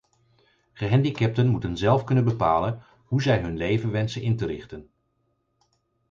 Gehandicapten 0.73 1.47
moeten 1.47 1.77
zelf 1.77 2.03
kunnen 2.03 2.23
bepalen 2.23 2.83
hoe 3.05 3.21
zij 3.21 3.39
hun 3.39 3.57
leven 3.57 3.91
wensen 3.91 4.21
in 4.21 4.37
te 4.37 4.45
richten. 4.45 4.89